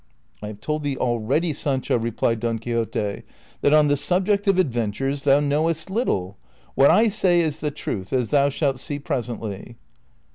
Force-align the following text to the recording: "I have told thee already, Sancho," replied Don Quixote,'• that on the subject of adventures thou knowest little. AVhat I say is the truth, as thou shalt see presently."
"I 0.41 0.47
have 0.47 0.61
told 0.61 0.81
thee 0.81 0.97
already, 0.97 1.53
Sancho," 1.53 1.95
replied 1.95 2.39
Don 2.39 2.57
Quixote,'• 2.57 2.99
that 3.61 3.71
on 3.71 3.87
the 3.87 3.95
subject 3.95 4.47
of 4.47 4.57
adventures 4.57 5.25
thou 5.25 5.39
knowest 5.39 5.91
little. 5.91 6.37
AVhat 6.75 6.89
I 6.89 7.07
say 7.07 7.39
is 7.39 7.59
the 7.59 7.69
truth, 7.69 8.11
as 8.11 8.29
thou 8.29 8.49
shalt 8.49 8.79
see 8.79 8.97
presently." 8.97 9.77